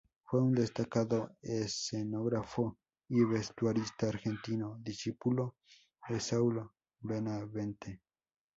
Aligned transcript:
Fue 0.23 0.41
un 0.41 0.53
destacado 0.53 1.37
escenógrafo 1.43 2.79
y 3.07 3.23
vestuarista 3.23 4.07
argentino, 4.09 4.77
discípulo 4.79 5.57
de 6.09 6.19
Saulo 6.19 6.73
Benavente. 7.01 8.01